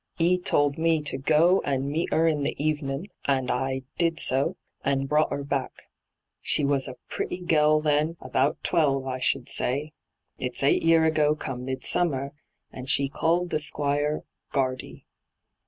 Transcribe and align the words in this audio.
'E 0.17 0.35
told 0.39 0.79
me 0.79 0.99
to 0.99 1.15
go 1.15 1.61
and 1.63 1.87
meet 1.91 2.09
'er 2.11 2.25
in 2.25 2.41
the 2.41 2.55
evenin', 2.57 3.05
and 3.25 3.51
I 3.51 3.83
did 3.99 4.19
so, 4.19 4.57
and 4.83 5.07
brought 5.07 5.31
'er 5.31 5.43
back. 5.43 5.73
She 6.41 6.65
was 6.65 6.87
a 6.87 6.95
pretty 7.07 7.35
little 7.41 7.47
gell 7.47 7.81
then, 7.81 8.17
about 8.19 8.63
twelve 8.63 9.05
I 9.05 9.19
should 9.19 9.47
say— 9.47 9.93
it's 10.39 10.63
eight 10.63 10.81
year 10.81 11.05
ago 11.05 11.35
come 11.35 11.65
midsummer— 11.65 12.33
and 12.73 12.89
she 12.89 13.09
called 13.09 13.51
the 13.51 13.59
Squire" 13.59 14.23
Qiiardy." 14.53 15.03